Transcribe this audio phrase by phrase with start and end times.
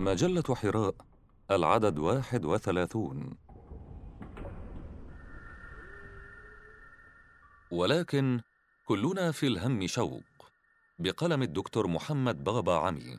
[0.00, 0.94] مجلة حراء
[1.50, 3.36] العدد واحد وثلاثون.
[7.70, 8.40] ولكن
[8.84, 10.22] كلنا في الهم شوق
[10.98, 13.18] بقلم الدكتور محمد بابا عمي.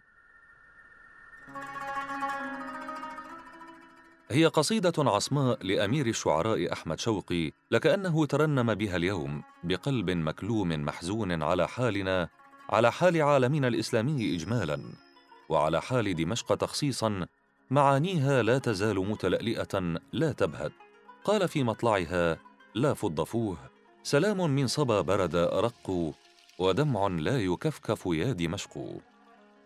[4.32, 11.68] هي قصيدة عصماء لأمير الشعراء أحمد شوقي لكأنه ترنم بها اليوم بقلب مكلوم محزون على
[11.68, 12.30] حالنا
[12.70, 15.11] على حال عالمنا الإسلامي إجمالاً.
[15.52, 17.26] وعلى حال دمشق تخصيصاً
[17.72, 20.72] معانيها لا تزال متلألئة لا تبهت.
[21.24, 22.38] قال في مطلعها
[22.76, 23.58] لا فضفوه
[24.04, 26.14] سلام من صبا برد أرق
[26.60, 28.78] ودمع لا يكفكف يا دمشق.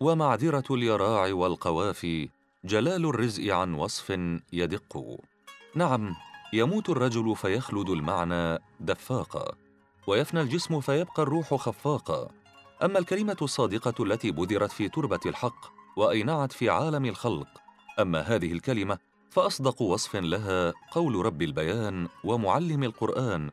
[0.00, 2.28] ومعذرة اليراع والقوافي
[2.64, 4.10] جلال الرزء عن وصف
[4.52, 5.18] يدق.
[5.74, 6.14] نعم
[6.52, 9.54] يموت الرجل فيخلد المعنى دفاقا
[10.06, 12.28] ويفنى الجسم فيبقى الروح خفاقا
[12.82, 17.48] أما الكلمة الصادقة التي بذرت في تربة الحق وأينعت في عالم الخلق.
[18.00, 18.98] أما هذه الكلمة
[19.30, 23.50] فأصدق وصف لها قول رب البيان ومعلم القرآن.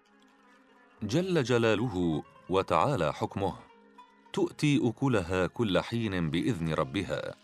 [1.03, 3.53] جل جلاله وتعالى حكمه.
[4.33, 7.35] تؤتي أكلها كل حين بإذن ربها.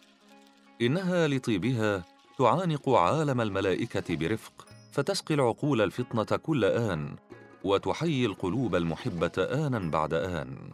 [0.81, 2.03] إنها لطيبها
[2.37, 7.15] تعانق عالم الملائكة برفق فتسقي العقول الفطنة كل آن
[7.63, 10.71] وتحيي القلوب المحبة أنا بعد آن.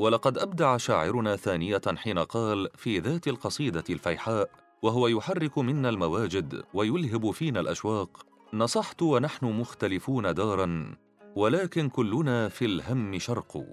[0.00, 4.50] ولقد أبدع شاعرنا ثانية حين قال في ذات القصيدة الفيحاء
[4.82, 10.96] وهو يحرك منا المواجد ويلهب فينا الأشواق نصحت ونحن مختلفون دارا
[11.36, 13.64] ولكن كلنا في الهم شرق.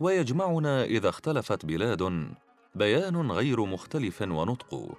[0.00, 2.32] ويجمعنا إذا اختلفت بلاد
[2.74, 4.98] بيان غير مختلف ونطق.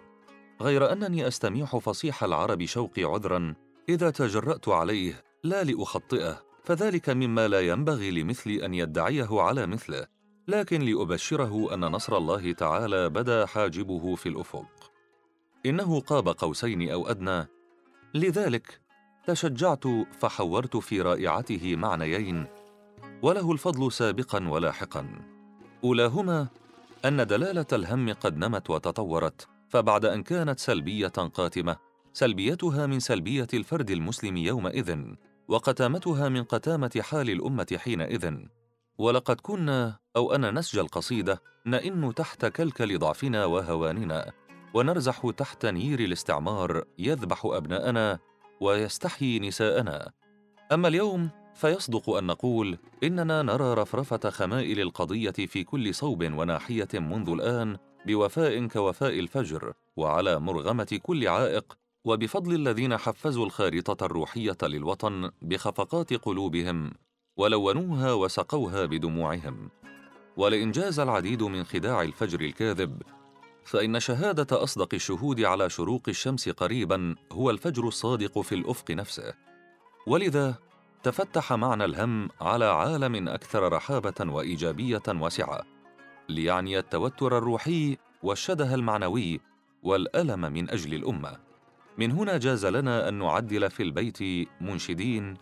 [0.61, 3.55] غير أنني أستميح فصيح العرب شوقي عذرا
[3.89, 10.20] إذا تجرأت عليه لا لأخطئه فذلك مما لا ينبغي لمثلي أن يدعيه على مثله.
[10.47, 14.91] لكن لأبشره أن نصر الله تعالى بدا حاجبه في الأفق.
[15.65, 17.47] إنه قاب قوسين أو أدنى.
[18.13, 18.81] لذلك
[19.27, 19.83] تشجعت
[20.19, 22.45] فحورت في رائعته معنيين
[23.21, 25.07] وله الفضل سابقا ولاحقا.
[25.83, 26.47] أولاهما
[27.05, 31.77] أن دلالة الهم قد نمت وتطورت فبعد أن كانت سلبية قاتمة
[32.13, 34.97] سلبيتها من سلبية الفرد المسلم يومئذ
[35.47, 38.33] وقتامتها من قتامة حال الأمة حينئذ.
[39.01, 44.31] ولقد كنا أو أنا نسج القصيدة نئن تحت كلكل ضعفنا وهواننا
[44.73, 48.19] ونرزح تحت نير الاستعمار يذبح أبناءنا
[48.61, 50.11] ويستحيي نساءنا.
[50.71, 57.29] أما اليوم فيصدق أن نقول إننا نرى رفرفة خمائل القضية في كل صوب وناحية منذ
[57.29, 66.13] الآن بوفاء كوفاء الفجر وعلى مرغمة كل عائق وبفضل الذين حفزوا الخارطة الروحية للوطن بخفقات
[66.13, 66.93] قلوبهم.
[67.37, 69.69] ولونوها وسقوها بدموعهم.
[70.37, 73.01] ولئن جاز العديد من خداع الفجر الكاذب
[73.65, 79.33] فإن شهادة أصدق الشهود على شروق الشمس قريبا هو الفجر الصادق في الأفق نفسه.
[80.07, 80.55] ولذا
[81.03, 85.61] تفتح معنى الهم على عالم أكثر رحابة وإيجابية واسعة
[86.29, 89.39] ليعني التوتر الروحي والشدة المعنوي
[89.83, 91.37] والألم من أجل الأمة.
[91.97, 95.37] من هنا جاز لنا أن نعدل في البيت منشدين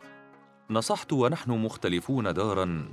[0.71, 2.91] نصحت ونحن مختلفون دارا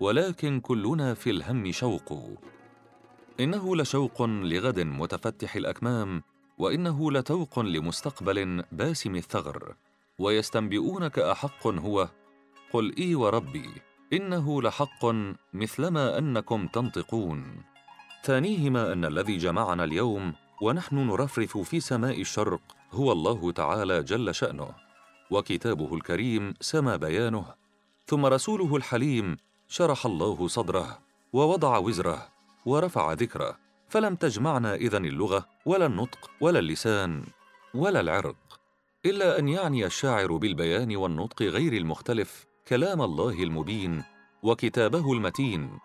[0.00, 2.12] ولكن كلنا في الهم شوق.
[3.40, 6.22] إنه لشوق لغد متفتح الأكمام
[6.58, 9.74] وإنه لتوق لمستقبل باسم الثغر.
[10.18, 12.08] ويستنبئونك أحق هو
[12.72, 13.70] قل إي وربي
[14.12, 15.06] إنه لحق
[15.54, 17.62] مثلما أنكم تنطقون.
[18.24, 20.32] ثانيهما أن الذي جمعنا اليوم
[20.62, 22.60] ونحن نرفرف في سماء الشرق
[22.92, 24.87] هو الله تعالى جل شأنه.
[25.30, 27.44] وكتابه الكريم سما بيانه
[28.06, 29.36] ثم رسوله الحليم
[29.68, 30.98] شرح الله صدره
[31.32, 32.28] ووضع وزره
[32.66, 33.58] ورفع ذكره
[33.88, 37.24] فلم تجمعنا إذن اللغة ولا النطق ولا اللسان
[37.74, 38.60] ولا العرق
[39.06, 44.04] إلا أن يعني الشاعر بالبيان والنطق غير المختلف كلام الله المبين
[44.42, 45.78] وكتابه المتين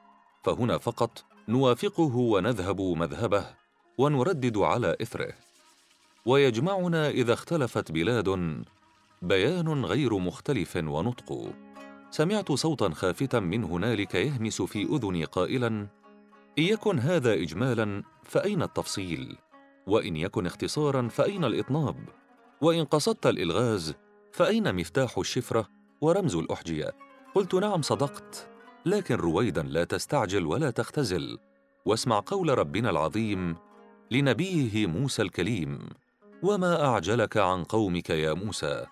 [0.44, 3.46] فهنا فقط نوافقه ونذهب مذهبه
[3.98, 5.34] ونردد على إثره.
[6.26, 8.28] ويجمعنا إذا اختلفت بلاد
[9.24, 11.54] بيان غير مختلف ونطق.
[12.12, 15.68] سمعت صوتا خافتا من هنالك يهمس في أذني قائلا
[16.60, 19.38] إن يكن هذا اجمالا فأين التفصيل؟
[19.88, 21.96] وإن يكن اختصارا فأين الإطناب؟
[22.62, 23.94] وإن قصدت الإلغاز
[24.32, 25.68] فأين مفتاح الشفرة
[26.02, 26.92] ورمز الأحجية؟
[27.36, 28.48] قلت نعم صدقت
[28.86, 31.38] لكن رويدا لا تستعجل ولا تختزل
[31.86, 33.56] واسمع قول ربنا العظيم
[34.12, 35.80] لنبيه موسى الكليم
[36.44, 38.86] وما أعجلك عن قومك يا موسى؟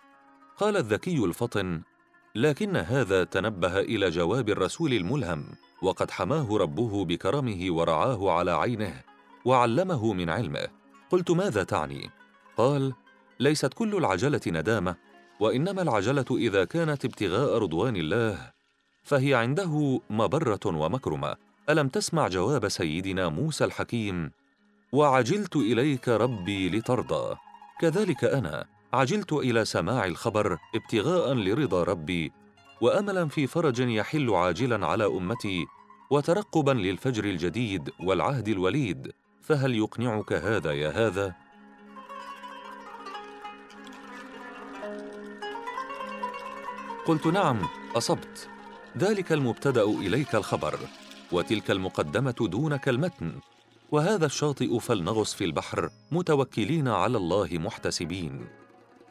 [0.62, 1.82] قال الذكي الفطن
[2.36, 5.46] لكن هذا تنبه إلى جواب الرسول الملهم
[5.82, 9.02] وقد حماه ربه بكرمه ورعاه على عينه
[9.46, 10.68] وعلمه من علمه.
[11.10, 12.10] قلت ماذا تعني؟
[12.58, 12.94] قال
[13.40, 14.96] ليست كل العجلة ندامة
[15.40, 18.52] وإنما العجلة إذا كانت ابتغاء رضوان الله
[19.04, 21.36] فهي عنده مبرة ومكرمة.
[21.70, 24.32] ألم تسمع جواب سيدنا موسى الحكيم
[24.92, 27.36] وعجلت إليك ربي لترضى
[27.80, 28.81] كذلك أنا.
[28.94, 32.32] عجلت إلى سماع الخبر ابتغاء لرضا ربي
[32.82, 35.66] وأملا في فرج يحل عاجلا على أمتي
[36.10, 39.12] وترقبا للفجر الجديد والعهد الوليد.
[39.42, 41.36] فهل يقنعك هذا يا هذا؟
[47.06, 47.60] قلت نعم
[47.96, 48.50] أصبت.
[48.98, 50.80] ذلك المبتدأ إليك الخبر
[51.32, 53.32] وتلك المقدمة دونك المتن.
[53.92, 58.61] وهذا الشاطئ فلنغص في البحر متوكلين على الله محتسبين.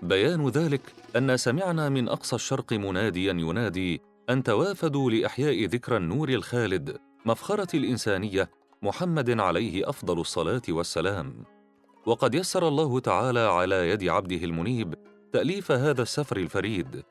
[0.03, 0.81] بيان ذلك
[1.17, 4.01] أن سمعنا من أقصى الشرق مناديا ينادي
[4.31, 8.51] أن توافدوا لإحياء ذكرى النور الخالد مفخرة الإنسانية
[8.83, 11.45] محمد عليه أفضل الصلاة والسلام.
[12.07, 14.95] وقد يسر الله تعالى على يد عبده المنيب
[15.33, 17.03] تأليف هذا السفر الفريد.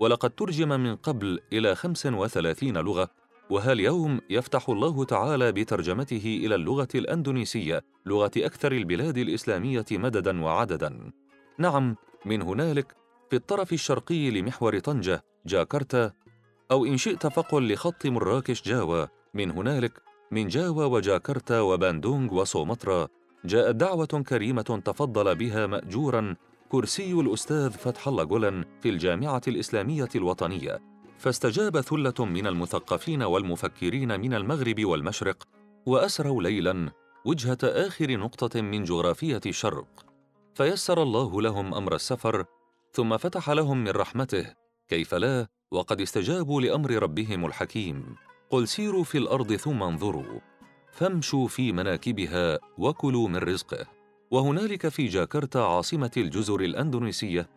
[0.00, 1.40] ولقد ترجم من قبل
[1.74, 3.10] خمس وثلاثين لغة
[3.50, 11.12] وها اليوم يفتح الله تعالى بترجمته إلى اللغة الأندونيسية لغة أكثر البلاد الإسلامية مددا وعددا.
[11.58, 12.96] نعم من هنالك
[13.30, 16.12] في الطرف الشرقي لمحور طنجة جاكرتا
[16.70, 23.08] أو إن شئت فقل لخط مراكش جاوا من هنالك من جاوا وجاكرتا وباندونغ وسومطرة
[23.44, 26.36] جاءت دعوة كريمة تفضل بها مأجورا
[26.68, 30.78] كرسي الأستاذ فتح الله جولن في الجامعة الإسلامية الوطنية.
[31.18, 35.48] فاستجاب ثلة من المثقفين والمفكرين من المغرب والمشرق
[35.86, 36.90] وأسروا ليلا
[37.24, 40.07] وجهة آخر نقطة من جغرافية الشرق.
[40.58, 42.44] فيسر الله لهم أمر السفر
[42.92, 44.54] ثم فتح لهم من رحمته.
[44.88, 48.16] كيف لا؟ وقد استجابوا لأمر ربهم الحكيم.
[48.50, 50.40] قل سيروا في الأرض ثم انظروا.
[50.92, 53.86] فامشوا في مناكبها وكلوا من رزقه.
[54.30, 57.48] وهنالك في جاكرتا عاصمة الجزر الأندونيسية.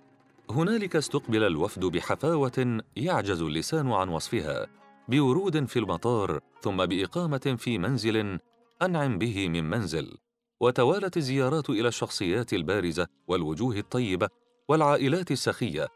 [0.50, 4.68] هنالك استقبل الوفد بحفاوة يعجز اللسان عن وصفها
[5.07, 8.39] بورود في المطار ثم بإقامة في منزل
[8.81, 10.18] أنعم به من منزل.
[10.62, 14.30] وتوالت الزيارات إلى الشخصيات البارزة والوجوه الطيبة
[14.68, 15.88] والعائلات السخية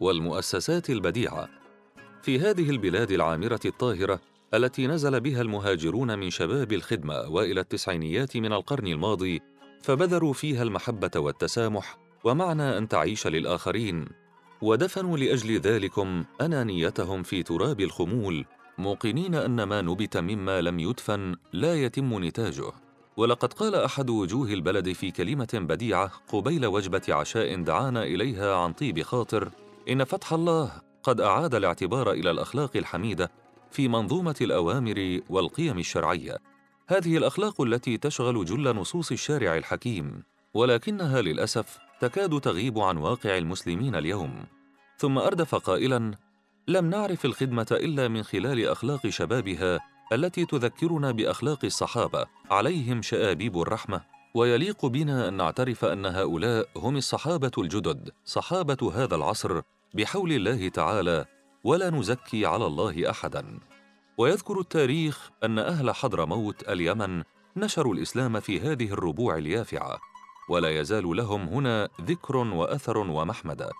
[0.00, 1.48] والمؤسسات البديعة.
[2.22, 4.20] في هذه البلاد العامرة الطاهرة
[4.54, 9.40] التي نزل بها المهاجرون من شباب الخدمة أوائل التسعينيات من القرن الماضي
[9.82, 14.04] فبذروا فيها المحبة والتسامح ومعنى أن تعيش للآخرين.
[14.62, 18.44] ودفنوا لأجل ذلكم أنانيتهم في تراب الخمول
[18.78, 22.83] موقنين أن ما نبت مما لم يدفن لا يتم نتاجه.
[23.16, 29.02] ولقد قال أحد وجوه البلد في كلمة بديعة قبيل وجبة عشاء دعانا إليها عن طيب
[29.02, 29.50] خاطر
[29.88, 30.72] إن فتح الله
[31.02, 33.30] قد أعاد الاعتبار إلى الأخلاق الحميدة
[33.70, 36.36] في منظومة الأوامر والقيم الشرعية.
[36.88, 40.22] هذه الأخلاق التي تشغل جل نصوص الشارع الحكيم
[40.54, 44.44] ولكنها للأسف تكاد تغيب عن واقع المسلمين اليوم.
[44.98, 46.14] ثم أردف قائلا
[46.68, 49.80] لم نعرف الخدمة إلا من خلال أخلاق شبابها
[50.12, 54.14] التي تذكرنا بأخلاق الصحابة عليهم شآبيب الرحمة.
[54.34, 59.60] ويليق بنا أن نعترف أن هؤلاء هم الصحابة الجدد صحابة هذا العصر
[59.94, 61.24] بحول الله تعالى
[61.64, 63.58] ولا نزكي على الله احدا.
[64.18, 67.22] ويذكر التاريخ أن أهل حضرموت اليمن
[67.56, 69.98] نشروا الإسلام في هذه الربوع اليافعة
[70.48, 73.70] ولا يزال لهم هنا ذكر وأثر ومحمده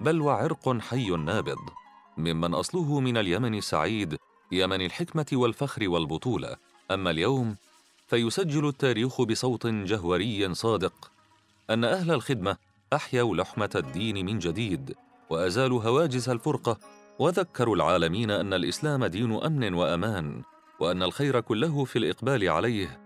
[0.00, 1.70] بل وعرق حي نابض.
[2.16, 4.16] ممن أصله من اليمن السعيد
[4.54, 6.56] يمن الحكمة والفخر والبطولة.
[6.90, 7.56] أما اليوم
[8.08, 11.10] فيسجل التاريخ بصوت جهوري صادق
[11.70, 12.56] أن أهل الخدمة
[12.92, 14.94] أحيوا لحمة الدين من جديد
[15.30, 16.78] وأزالوا هواجس الفرقة
[17.18, 20.42] وذكروا العالمين أن الإسلام دين أمن وأمان
[20.80, 23.00] وأن الخير كله في الإقبال عليه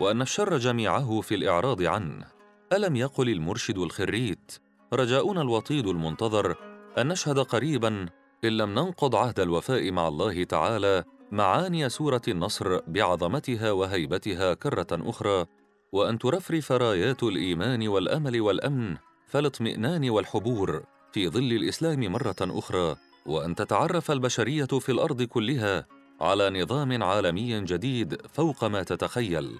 [0.00, 2.26] وأن الشر جميعه في الإعراض عنه.
[2.72, 4.58] ألم يقل المرشد الخريت
[4.92, 6.56] رجاؤنا الوطيد المنتظر
[6.98, 8.06] أن نشهد قريبا
[8.44, 15.46] إن لم ننقض عهد الوفاء مع الله تعالى معاني سورة النصر بعظمتها وهيبتها كرة أخرى.
[15.92, 18.96] وأن ترفرف رايات الإيمان والأمل والأمن
[19.26, 20.82] فالاطمئنان والحبور
[21.12, 22.96] في ظل الإسلام مرة أخرى.
[23.26, 25.86] وأن تتعرف البشرية في الأرض كلها
[26.20, 29.58] على نظام عالمي جديد فوق ما تتخيل.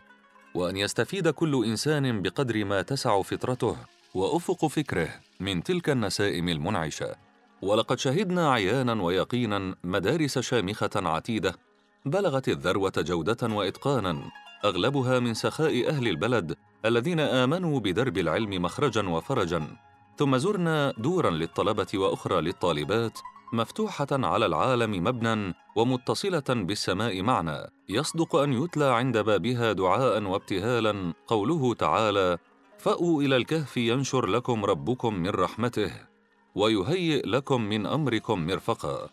[0.55, 3.77] وأن يستفيد كل إنسان بقدر ما تسع فطرته
[4.15, 5.09] وأفق فكره
[5.41, 7.24] من تلك النسائم المنعشة.
[7.65, 11.57] ولقد شهدنا عيانا ويقينا مدارس شامخة عتيدة
[12.07, 14.31] بلغت الذروة جودة وإتقانا
[14.65, 19.77] أغلبها من سخاء أهل البلد الذين آمنوا بدرب العلم مخرجا وفرجا.
[20.17, 23.19] ثم زرنا دورا للطلبة وأخرى للطالبات
[23.53, 31.75] مفتوحة على العالم مبنى ومتصلة بالسماء معنى يصدق أن يتلى عند بابها دعاء وابتهالا قوله
[31.75, 32.39] تعالى
[32.79, 36.14] فأووا إلى الكهف ينشر لكم ربكم من رحمته.
[36.55, 39.09] ويهيئ لكم من أمركم مرفقا.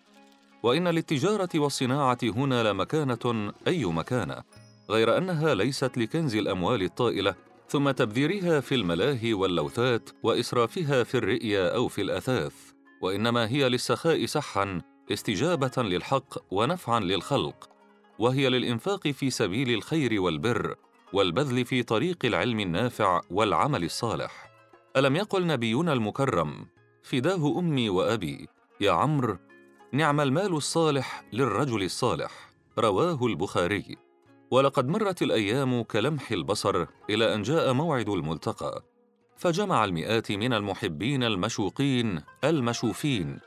[0.63, 4.43] وإن للتجارة والصناعة هنا لمكانة أي مكانة
[4.89, 7.35] غير أنها ليست لكنز الأموال الطائلة
[7.67, 12.53] ثم تبذيرها في الملاهي واللوثات وإسرافها في الرئية أو في الأثاث.
[13.01, 14.81] وإنما هي للسخاء سحا
[15.11, 17.69] استجابة للحق ونفعا للخلق.
[18.19, 20.75] وهي للإنفاق في سبيل الخير والبر
[21.13, 24.51] والبذل في طريق العلم النافع والعمل الصالح.
[24.97, 26.65] ألم يقل نبينا المكرم
[27.03, 28.47] فداه أمي وأبي
[28.81, 29.37] يا عمرو
[29.93, 32.51] نعم المال الصالح للرجل الصالح.
[32.79, 33.97] رواه البخاري.
[34.51, 38.83] ولقد مرت الأيام كلمح البصر إلى أن جاء موعد الملتقى
[39.37, 43.39] فجمع المئات من المحبين المشوقين المشوفين.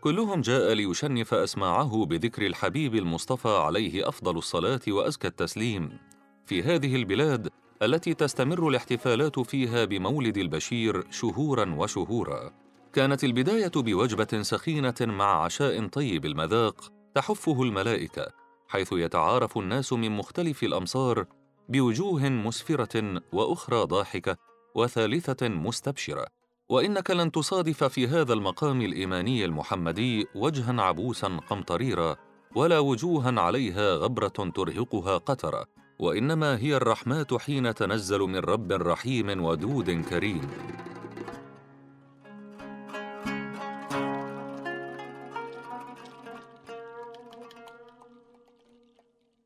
[0.00, 5.98] كلهم جاء ليشنف أسماعه بذكر الحبيب المصطفى عليه أفضل الصلاة وأزكى التسليم.
[6.46, 7.50] في هذه البلاد
[7.82, 12.63] التي تستمر الاحتفالات فيها بمولد البشير شهورا وشهورا.
[12.94, 18.26] كانت البداية بوجبة سخينة مع عشاء طيب المذاق تحفه الملائكة
[18.68, 21.26] حيث يتعارف الناس من مختلف الأمصار
[21.68, 24.36] بوجوه مسفرة وأخرى ضاحكة
[24.74, 26.26] وثالثة مستبشرة.
[26.68, 32.16] وإنك لن تصادف في هذا المقام الإيماني المحمدي وجها عبوسا قمطريرا
[32.54, 35.64] ولا وجوها عليها غبرة ترهقها قترا
[35.98, 40.40] وإنما هي الرحمات حين تنزل من رب رحيم ودود كريم.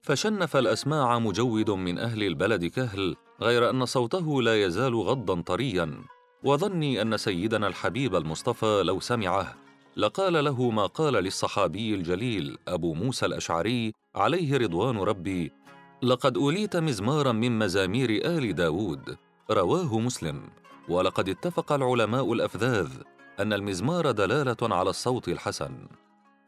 [0.08, 6.04] فشنف الأسماع مجود من أهل البلد كهل غير أن صوته لا يزال غضا طريا.
[6.44, 9.54] وظني أن سيدنا الحبيب المصطفى لو سمعه
[9.96, 15.52] لقال له ما قال للصحابي الجليل أبو موسى الأشعري عليه رضوان ربي
[16.02, 19.16] لقد أوليت مزمارا من مزامير آل داود
[19.50, 20.50] رواه مسلم.
[20.88, 22.88] ولقد اتفق العلماء الأفذاذ
[23.40, 25.88] أن المزمار دلالة على الصوت الحسن.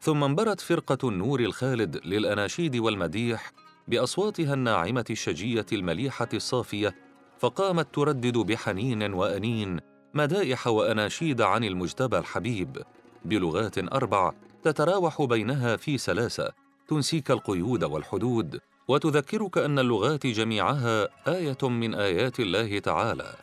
[0.01, 3.51] ثم انبرت فرقة النور الخالد للأناشيد والمديح
[3.87, 6.95] بأصواتها الناعمة الشجية المليحة الصافية
[7.39, 9.79] فقامت تردد بحنين وأنين
[10.13, 12.77] مدائح وأناشيد عن المجتبى الحبيب
[13.25, 14.31] بلغات أربع
[14.63, 16.51] تتراوح بينها في سلاسة
[16.87, 23.35] تنسيك القيود والحدود وتذكرك أن اللغات جميعها آية من آيات الله تعالى.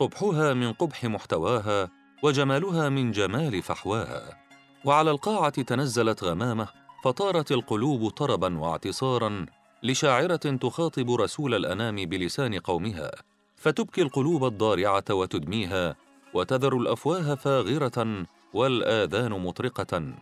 [0.00, 1.90] قبحها من قبح محتواها
[2.22, 4.41] وجمالها من جمال فحواها.
[4.84, 6.68] وعلى القاعة تنزلت غمامة
[7.04, 9.46] فطارت القلوب طربا واعتصارا
[9.82, 13.10] لشاعرة تخاطب رسول الأنام بلسان قومها.
[13.56, 15.96] فتبكي القلوب الضارعة وتدميها
[16.34, 20.14] وتذر الأفواه فاغرة والآذان مطرقة.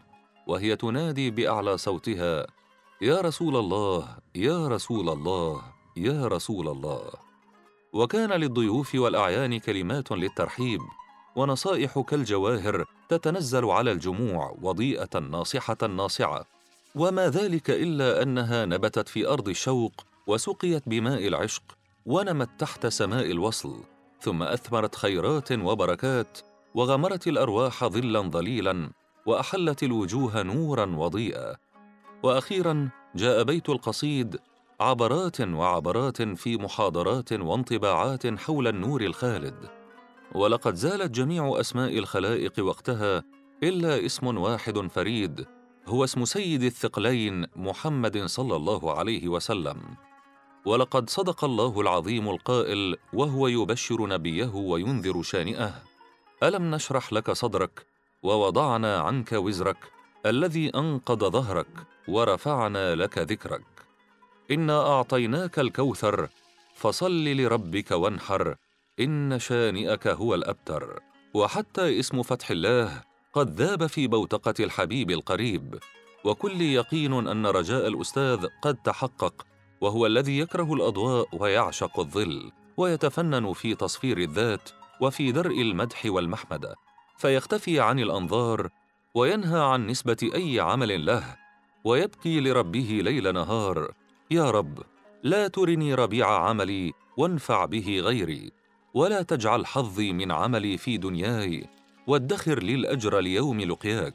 [0.47, 2.47] وهي تنادي بأعلى صوتها
[3.03, 5.63] يا رسول الله يا رسول الله
[5.97, 7.11] يا رسول الله.
[7.93, 10.81] وكان للضيوف والأعيان كلمات للترحيب
[11.37, 16.45] ونصائح كالجواهر تتنزل على الجموع وضيئة ناصحة ناصعة.
[16.95, 19.93] وما ذلك إلا أنها نبتت في أرض الشوق
[20.27, 21.63] وسقيت بماء العشق
[22.07, 23.81] ونمت تحت سماء الوصل
[24.21, 26.39] ثم أثمرت خيرات وبركات
[26.75, 28.91] وغمرت الأرواح ظلا ظليلا
[29.27, 31.57] وأحلت الوجوه نورا وضيئا
[32.23, 34.39] وأخيرا جاء بيت القصيد
[34.81, 39.80] عبرات وعبرات في محاضرات وانطباعات حول النور الخالد.
[40.35, 43.25] ولقد زالت جميع أسماء الخلائق وقتها
[43.63, 45.47] إلا اسم واحد فريد
[45.87, 49.81] هو اسم سيد الثقلين محمد صلى الله عليه وسلم.
[50.65, 55.83] ولقد صدق الله العظيم القائل وهو يبشر نبيه وينذر شانئه
[56.43, 57.87] ألم نشرح لك صدرك
[58.23, 59.93] ووضعنا عنك وزرك
[60.27, 63.63] الذي أنقض ظهرك ورفعنا لك ذكرك؟
[64.51, 66.29] إنا أعطيناك الكوثر
[66.75, 68.57] فصل لربك وانحر
[69.01, 71.01] إن شانئك هو الأبتر
[71.35, 73.03] وحتى اسم فتح الله
[73.33, 75.79] قد ذاب في بوتقة الحبيب القريب.
[76.25, 79.47] وكل يقين أن رجاء الأستاذ قد تحقق
[79.81, 86.75] وهو الذي يكره الأضواء ويعشق الظل ويتفنن في تصفير الذات وفي درء المدح والمحمده
[87.19, 88.69] فيختفي عن الأنظار
[89.15, 91.37] وينهى عن نسبة أي عمل له
[91.85, 93.93] ويبكي لربه ليل نهار
[94.31, 94.79] يا رب
[95.23, 98.60] لا ترني ربيع عملي وانفع به غيري.
[98.95, 101.67] ولا تجعل حظي من عملي في دنياي
[102.07, 104.15] وادخر لي الأجر ليوم لقياك.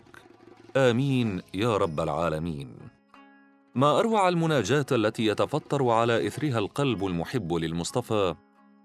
[0.77, 2.75] آمين يا رب العالمين.
[3.75, 8.35] ما أروع المناجاة التي يتفطر على إثرها القلب المحب للمصطفى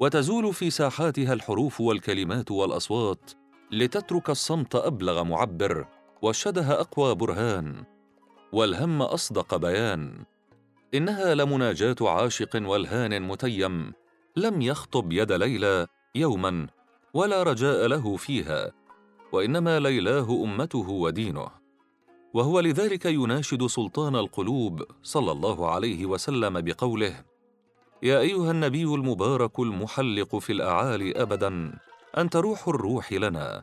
[0.01, 3.31] وتزول في ساحاتها الحروف والكلمات والأصوات
[3.73, 5.87] لتترك الصمت أبلغ معبر
[6.23, 7.85] والشده أقوى برهان
[8.53, 10.25] والهم أصدق بيان.
[10.95, 13.93] إنها لمناجاة عاشق والهان متيم
[14.41, 16.67] لم يخطب يد ليلى يوما
[17.15, 18.73] ولا رجاء له فيها
[19.33, 21.49] وإنما ليلاه أمته ودينه.
[22.35, 27.25] وهو لذلك يناشد سلطان القلوب صلى الله عليه وسلم بقوله
[28.03, 31.79] يا أيها النبي المبارك المحلق في الأعالي ابدا
[32.19, 33.63] أنت روح الروح لنا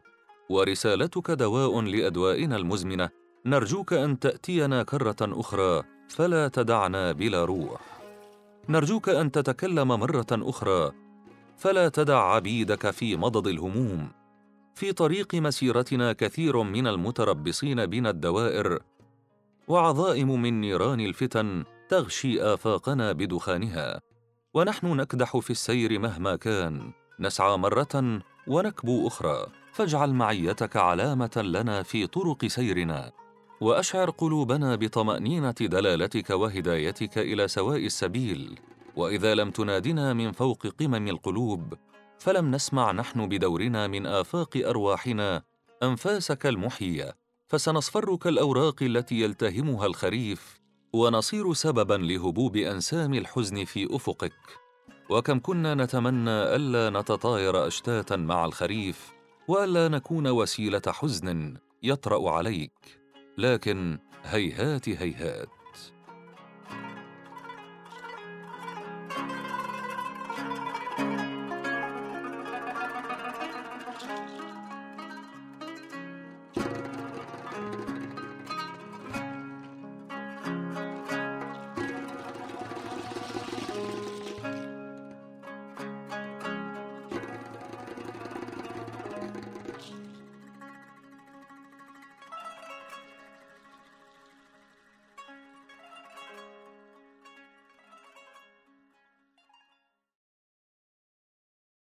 [0.49, 3.09] ورسالتك دواء لأدوائنا المزمنة
[3.45, 7.96] نرجوك أن تأتينا كرة أخرى فلا تدعنا بلا روح.
[8.69, 10.91] نرجوك أن تتكلم مرة أخرى.
[11.57, 14.11] فلا تدع عبيدك في مضض الهموم.
[14.75, 18.79] في طريق مسيرتنا كثير من المتربصين بنا الدوائر.
[19.67, 24.01] وعظائم من نيران الفتن تغشي آفاقنا بدخانها.
[24.53, 26.91] ونحن نكدح في السير مهما كان.
[27.19, 29.45] نسعى مرة ونكبو أخرى.
[29.73, 33.11] فاجعل معيتك علامة لنا في طرق سيرنا.
[33.61, 38.59] وأشعر قلوبنا بطمأنينة دلالتك وهدايتك إلى سواء السبيل.
[38.95, 41.73] وإذا لم تنادنا من فوق قمم القلوب
[42.19, 45.41] فلم نسمع نحن بدورنا من آفاق أرواحنا
[45.83, 47.15] أنفاسك المحييه
[47.47, 50.59] فسنصفر كالاوراق التي يلتهمها الخريف
[50.93, 54.33] ونصير سببا لهبوب أنسام الحزن في أفقك.
[55.09, 59.13] وكم كنا نتمنى ألا نتطاير أشتاتا مع الخريف
[59.47, 63.06] وألا نكون وسيلة حزن يطرأ عليك.
[63.37, 65.56] لكن هيهات هيهات.